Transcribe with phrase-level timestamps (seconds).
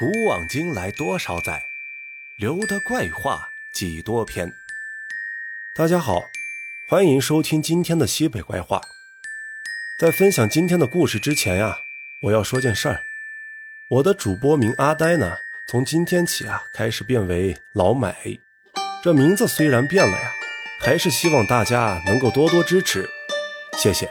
[0.00, 1.62] 古往今来多少载，
[2.38, 4.50] 留得怪话几多篇。
[5.76, 6.22] 大家好，
[6.88, 8.80] 欢迎收听今天的西北怪话。
[9.98, 11.80] 在分享今天的故事之前呀，
[12.22, 13.02] 我要说件事儿。
[13.90, 15.36] 我的主播名阿呆呢，
[15.68, 18.16] 从今天起啊，开始变为老买。
[19.02, 20.32] 这名字虽然变了呀，
[20.80, 23.06] 还是希望大家能够多多支持，
[23.76, 24.10] 谢谢。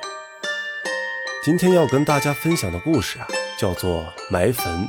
[1.43, 3.27] 今天要跟大家分享的故事啊，
[3.57, 4.87] 叫做埋坟。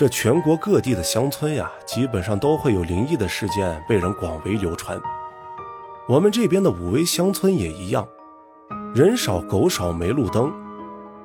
[0.00, 4.98] 这全国各地的乡村呀，基本上都会有灵异的事件被人广为流传。
[6.08, 8.08] 我们这边的武威乡村也一样，
[8.94, 10.50] 人少狗少没路灯，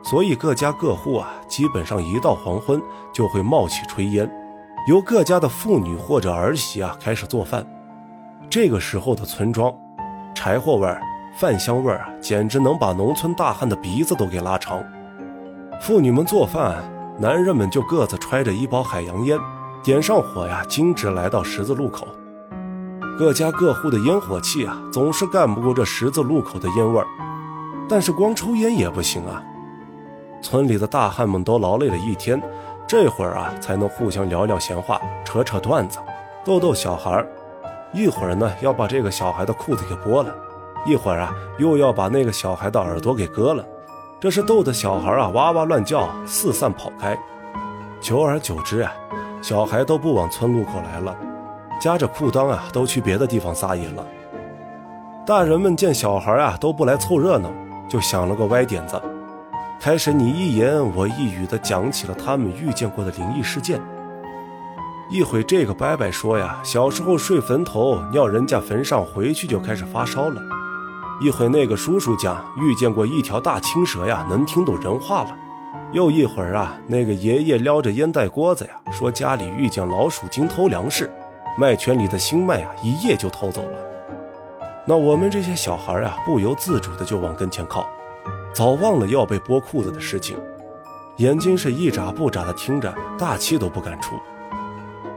[0.03, 2.81] 所以各家各户啊，基本上一到黄昏
[3.13, 4.29] 就会冒起炊烟，
[4.89, 7.65] 由各家的妇女或者儿媳啊开始做饭。
[8.49, 9.73] 这个时候的村庄，
[10.35, 11.01] 柴火味儿、
[11.37, 14.83] 饭香味儿啊，简直能把农村大汉的鼻子都给拉长。
[15.79, 16.83] 妇女们做饭。
[17.17, 19.39] 男人们就各自揣着一包海洋烟，
[19.81, 22.05] 点上火呀，径直来到十字路口。
[23.17, 27.07] 各家各户的烟火气啊，总是干不过这十字路口的烟味儿。
[27.87, 29.41] 但是光抽烟也不行啊。
[30.41, 32.41] 村里的大汉们都劳累了一天，
[32.85, 35.99] 这会儿啊，才能互相聊聊闲话，扯扯段子，
[36.43, 37.27] 逗逗小孩儿。
[37.93, 40.33] 一会儿呢，要把这个小孩的裤子给剥了；
[40.85, 43.65] 一会儿啊，又要把那个小孩的耳朵给割了。
[44.17, 47.17] 这是逗得小孩啊哇哇乱叫，四散跑开。
[47.99, 48.91] 久而久之啊，
[49.41, 51.15] 小孩都不往村路口来了，
[51.81, 54.05] 夹着裤裆啊都去别的地方撒野了。
[55.27, 57.51] 大人们见小孩啊都不来凑热闹，
[57.89, 58.99] 就想了个歪点子，
[59.81, 63.81] 开始你一言我一语的讲起了他们遇见过的灵异事件。
[65.09, 70.41] 一会这个伯伯说呀，小时候睡坟头，尿人家坟上，回去就开始发烧了。
[71.21, 75.37] 一会那个叔叔讲遇见过一条大青蛇呀，能听懂人话了。
[75.93, 81.09] 又一会儿啊，那个爷爷撩着烟袋锅子呀，说家里遇见老鼠精偷粮食，
[81.57, 83.77] 麦圈里的新麦啊，一夜就偷走了。
[84.85, 87.87] 那我们这些小孩啊，不由自主的就往跟前靠，
[88.53, 90.37] 早忘了要被剥裤子的事情，
[91.17, 94.15] 眼睛是一眨不眨的听着，大气都不敢出，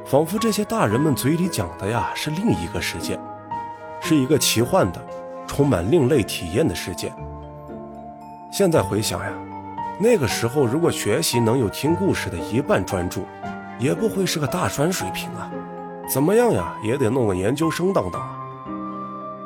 [0.06, 3.19] 仿佛这些大人们嘴里讲的呀，是另一个世界，
[4.00, 5.04] 是一个奇幻的。
[5.48, 7.12] 充满另类体验的世界。
[8.53, 9.32] 现在回想呀，
[9.98, 13.25] 那个时候如果学习能有听故事的一半专注，
[13.78, 15.50] 也不会是个大专水平啊。
[16.09, 18.38] 怎么样呀，也得弄个研究生当当啊。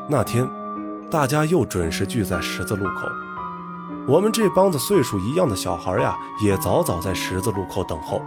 [0.08, 0.46] 那天，
[1.10, 3.08] 大家又准时聚在十字路口。
[4.06, 8.20] 我们这帮子岁数一样的小孩呀，也早早在十字路口等候，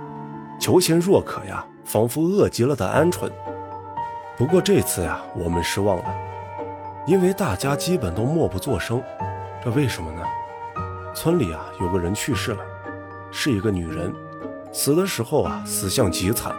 [0.59, 3.29] 求贤若渴呀，仿佛饿极了的鹌鹑。
[4.37, 6.05] 不过这次呀，我们失望了。
[7.07, 9.01] 因为大家基本都默不作声，
[9.63, 10.23] 这为什么呢？
[11.13, 12.63] 村里啊有个人去世了，
[13.31, 14.11] 是一个女人，
[14.71, 16.51] 死的时候啊死相极惨，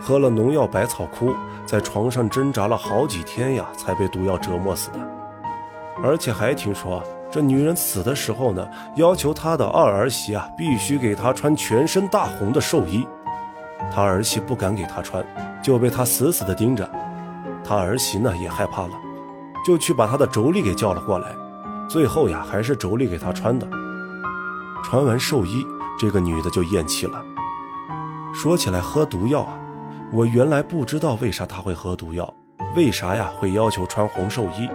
[0.00, 1.34] 喝了农药百草枯，
[1.66, 4.98] 在床上挣扎了好几天呀，才被毒药折磨死的。
[6.02, 13.04] 而且还听说这女人死的时候呢，要求她的二儿媳啊必须给她穿全身大红的寿衣，
[13.92, 15.24] 她儿媳不敢给她穿，
[15.60, 16.88] 就被她死死的盯着，
[17.64, 18.90] 她儿媳呢也害怕了。
[19.64, 21.34] 就去把他的妯娌给叫了过来，
[21.88, 23.66] 最后呀，还是妯娌给他穿的。
[24.82, 25.66] 穿完寿衣，
[25.98, 27.24] 这个女的就咽气了。
[28.34, 29.58] 说起来喝毒药啊，
[30.12, 32.32] 我原来不知道为啥她会喝毒药，
[32.76, 34.68] 为啥呀会要求穿红寿衣？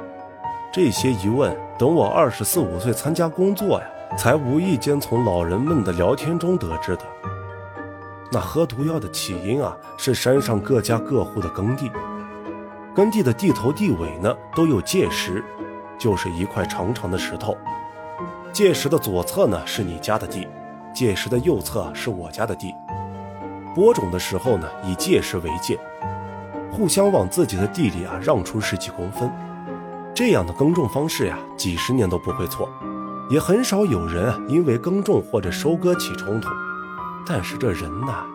[0.73, 3.85] 这些疑问，等我二十四五岁参加工作呀，
[4.17, 7.03] 才无意间从老人们的聊天中得知的。
[8.31, 11.91] 那喝毒药的起因啊，是山上各家各户的耕地。
[12.99, 15.41] 耕地的地头地尾呢，都有界石，
[15.97, 17.55] 就是一块长长的石头。
[18.51, 20.45] 界石的左侧呢是你家的地，
[20.93, 22.75] 界石的右侧是我家的地。
[23.73, 25.79] 播种的时候呢，以界石为界，
[26.69, 29.31] 互相往自己的地里啊让出十几公分。
[30.13, 32.67] 这样的耕种方式呀，几十年都不会错，
[33.29, 36.49] 也很少有人啊因为耕种或者收割起冲突。
[37.25, 38.25] 但是这人呐，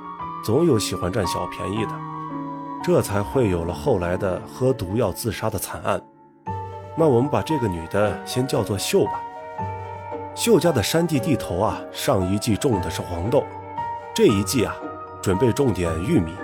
[0.42, 2.13] 总有喜欢占小便宜的。
[2.84, 5.98] 这才会有了后来的喝毒药自杀的惨案。
[6.94, 9.22] 那我们把这个女的先叫做秀吧。
[10.34, 13.42] 秀家的山地地头啊，上一季种的是黄豆，
[14.14, 14.76] 这一季啊，
[15.22, 16.34] 准备种点玉米。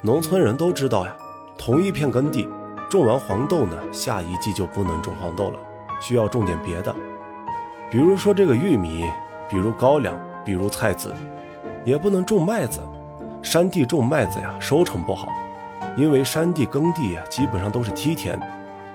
[0.00, 1.16] 农村人都知道呀，
[1.58, 2.48] 同一片耕地，
[2.88, 5.58] 种完黄豆呢，下一季就不能种黄豆了，
[6.00, 6.94] 需要种点别的，
[7.90, 9.10] 比如说这个玉米，
[9.50, 10.14] 比如高粱，
[10.44, 11.12] 比如菜籽，
[11.84, 12.80] 也不能种麦子。
[13.42, 15.28] 山地种麦子呀，收成不好。
[15.98, 18.38] 因为山地耕地啊，基本上都是梯田，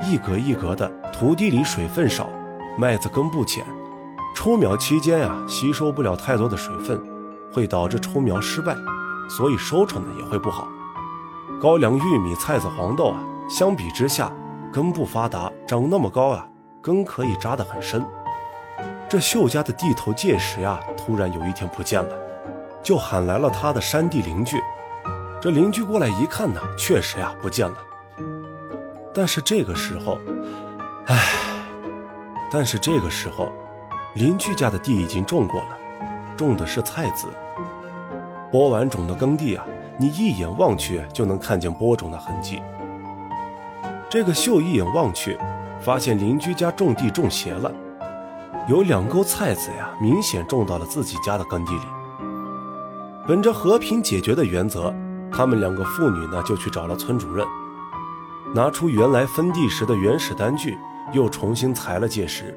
[0.02, 2.30] 一格一格的，土地里水分少，
[2.78, 3.62] 麦子根部浅，
[4.34, 6.98] 抽苗期间呀，吸收不了太多的水分，
[7.52, 8.74] 会导致抽苗失败，
[9.30, 10.66] 所以收成呢也会不好。
[11.62, 13.20] 高粱、玉米、菜籽、黄豆啊，
[13.50, 14.32] 相比之下，
[14.72, 16.48] 根部发达，长那么高啊，
[16.82, 18.02] 根可以扎得很深。
[19.10, 22.16] 这秀家的地头介石呀，突然有一天不见了，
[22.82, 24.56] 就喊来了他的山地邻居。
[25.44, 27.76] 这邻居过来一看呢，确实呀不见了。
[29.14, 30.18] 但是这个时候，
[31.08, 31.22] 唉，
[32.50, 33.52] 但是这个时候，
[34.14, 35.78] 邻居家的地已经种过了，
[36.38, 37.28] 种的是菜籽。
[38.54, 39.66] 播完种的耕地啊，
[39.98, 42.62] 你一眼望去就能看见播种的痕迹。
[44.10, 45.38] 这个秀一眼望去，
[45.82, 47.70] 发现邻居家种地种斜了，
[48.70, 51.86] 有两沟菜籽呀，明显种到了自己家的耕地里。
[53.28, 54.94] 本着和平解决的原则，
[55.36, 57.46] 他们两个妇女呢就去找了村主任。
[58.54, 60.78] 拿出原来分地时的原始单据，
[61.12, 62.56] 又重新裁了界石。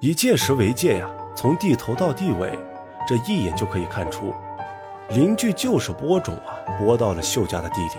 [0.00, 2.58] 以界石为界呀，从地头到地尾，
[3.08, 4.34] 这一眼就可以看出，
[5.10, 7.90] 邻居就是播种啊，播到了秀家的地里。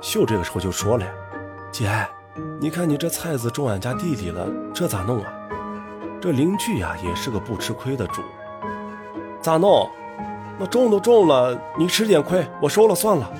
[0.00, 1.10] 秀这个时候就说了呀
[1.72, 1.90] ：“姐，
[2.60, 5.32] 你看你这菜籽种俺家地里了，这咋弄啊？”
[6.22, 8.22] 这邻居呀也是个不吃亏的主，
[9.42, 9.90] 咋弄？
[10.58, 13.30] 那种都种了，你吃点亏，我收了算了。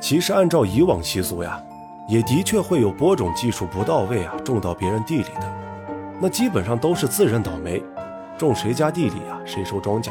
[0.00, 1.60] 其实按照以往习俗呀，
[2.08, 5.52] 也的确会有播种技术不到位啊，种到别人地里的，
[6.20, 7.82] 那基本上都是自认倒霉，
[8.38, 10.10] 种谁家地里啊，谁收庄稼。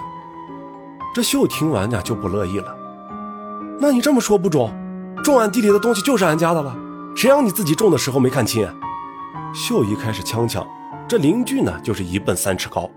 [1.14, 2.74] 这秀听完呀就不乐意了，
[3.80, 4.72] 那你这么说不中，
[5.24, 6.74] 种俺地里的东西就是俺家的了，
[7.16, 8.66] 谁让你自己种的时候没看清？
[9.54, 10.66] 秀一开始呛呛，
[11.08, 12.90] 这邻居呢就是一蹦三尺高，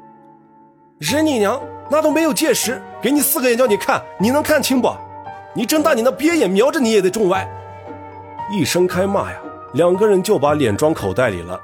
[1.01, 1.61] 人你娘，
[1.91, 4.93] 那都没有界石，给你四个眼叫你看，你能看清不？
[5.55, 7.49] 你睁大你那鳖眼，瞄着你也得种歪！
[8.51, 9.39] 一声开骂呀，
[9.75, 11.61] 两个人就把脸装口袋里了。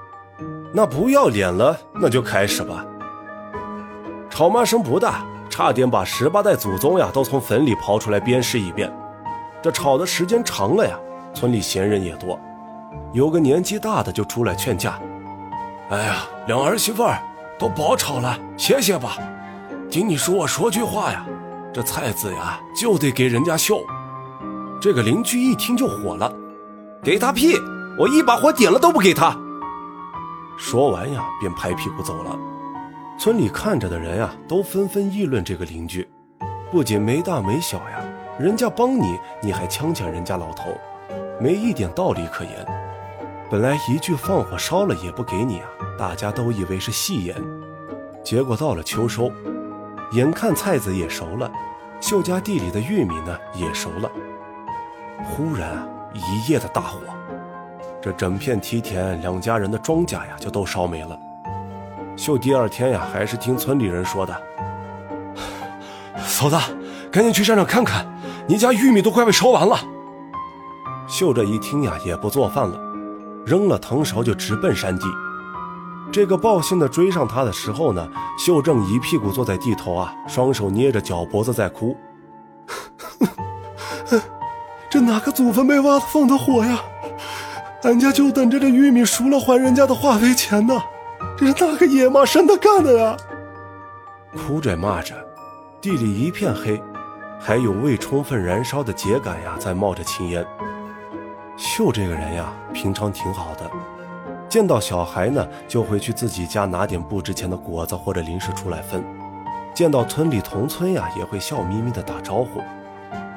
[0.72, 2.84] 那不要脸了，那就开始吧。
[4.28, 8.93] 吵骂声不大，差点把十八代祖宗呀都从坟里刨出来鞭尸一遍。
[9.61, 10.96] 这吵的时间长了呀，
[11.34, 12.38] 村里闲人也多，
[13.12, 14.99] 有个年纪大的就出来劝架。
[15.90, 17.19] 哎呀，两儿媳妇儿
[17.58, 19.19] 都别吵了，歇歇吧。
[19.90, 21.26] 听你说我说句话呀。
[21.75, 23.84] 这菜籽呀，就得给人家秀。
[24.81, 26.32] 这个邻居一听就火了，
[27.02, 27.54] 给他屁！
[27.98, 29.37] 我一把火点了都不给他。
[30.56, 32.38] 说完呀，便拍屁股走了。
[33.19, 36.08] 村里看着的人呀，都纷纷议论这个邻居，
[36.70, 38.02] 不仅没大没小呀，
[38.38, 40.70] 人家帮你，你还呛呛人家老头，
[41.40, 42.66] 没一点道理可言。
[43.50, 45.66] 本来一句放火烧了也不给你啊，
[45.98, 47.37] 大家都以为是戏言。
[48.25, 49.31] 结果到了秋收。
[50.12, 51.50] 眼看菜籽也熟了，
[52.00, 54.10] 秀家地里的玉米呢也熟了。
[55.24, 56.98] 忽然啊，一夜的大火，
[58.02, 61.16] 这整片梯田两家人的庄稼呀就都烧没了。
[62.16, 64.36] 秀第二天呀，还是听村里人说的。
[66.18, 66.56] 嫂子，
[67.12, 68.04] 赶紧去山上看看，
[68.48, 69.78] 你家玉米都快被烧完了。
[71.06, 72.80] 秀这一听呀，也不做饭了，
[73.46, 75.06] 扔了藤勺就直奔山地。
[76.12, 81.96] 这个报信的追上他的时候呢，秀正一屁股坐在地头啊，双手捏着脚脖子在哭。
[84.90, 86.80] 这哪个祖坟被挖的放的火呀？
[87.84, 90.74] 俺家就等着这玉米熟了还人家的化肥钱呢。
[91.38, 93.16] 这是哪个野马生的干的呀？
[94.36, 95.14] 哭着骂着，
[95.80, 96.82] 地里一片黑，
[97.38, 100.44] 还有未充分燃烧的秸秆呀在冒着青烟。
[101.56, 103.70] 秀这个人呀，平常挺好的。
[104.50, 109.00] 见到小孩呢，就会去自己家拿点不值钱的果子或者零食出来分；
[109.73, 112.61] 见到村里同村呀，也会笑眯眯的打招呼。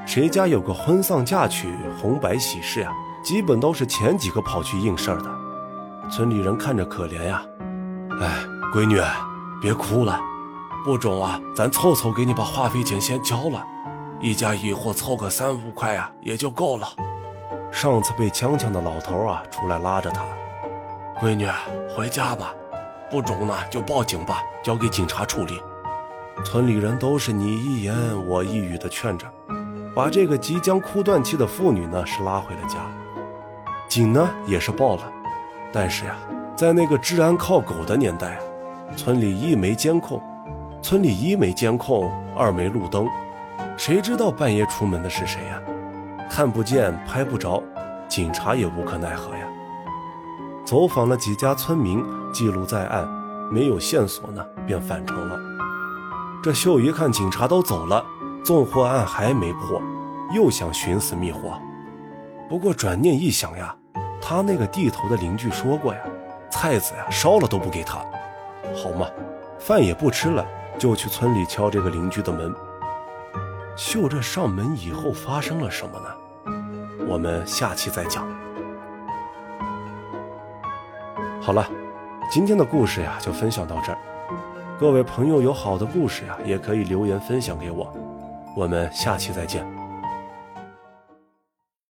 [0.08, 2.92] 谁家有个婚丧嫁娶、红白喜事呀，
[3.24, 5.30] 基本都是前几个跑去应事儿的。
[6.10, 7.44] 村里人看着可怜呀，
[8.20, 8.44] 哎，
[8.74, 9.00] 闺女，
[9.62, 10.20] 别哭了，
[10.84, 13.64] 不中啊，咱凑凑给你把话费钱先交了，
[14.20, 16.88] 一家一户凑个三五块呀，也就够了。
[17.72, 20.24] 上次被呛呛的老头啊，出来拉着他。
[21.20, 21.48] 闺女，
[21.96, 22.54] 回家吧，
[23.10, 25.62] 不中呢就报警吧，交给警察处理。
[26.44, 27.96] 村里人都是你一言
[28.28, 29.26] 我一语的劝着，
[29.96, 32.80] 把这个即将哭断气的妇女呢是拉回了家。
[33.88, 35.04] 警呢也是报了，
[35.72, 36.16] 但是呀，
[36.56, 38.40] 在那个治安靠狗的年代啊，
[38.98, 40.22] 村里一没监控，
[40.82, 43.08] 村里一没监控，二没路灯，
[43.78, 45.62] 谁知道半夜出门的是谁呀？
[46.30, 47.62] 看不见拍不着，
[48.10, 49.48] 警察也无可奈何呀。
[50.66, 53.06] 走访了几家村民，记录在案，
[53.52, 55.38] 没有线索呢，便返程了。
[56.42, 58.06] 这秀一看警察都走了，
[58.46, 59.82] 纵火案还没破，
[60.34, 61.60] 又想寻死觅活。
[62.50, 63.76] 不过转念一想呀，
[64.22, 66.00] 他那个地头的邻居说过呀，
[66.50, 67.98] 菜籽呀烧了都不给他。
[68.74, 69.08] 好嘛，
[69.60, 70.46] 饭也不吃了，
[70.80, 72.54] 就去村里敲这个邻居的门。
[73.76, 77.06] 秀这上门以后发生了什么呢？
[77.06, 78.26] 我们下期再讲。
[81.46, 81.70] 好了，
[82.32, 83.98] 今天的故事呀就分享到这儿。
[84.80, 87.94] 各位朋友有好的故事呀，也可以留言分享给我。
[88.56, 89.83] 我们下期再见。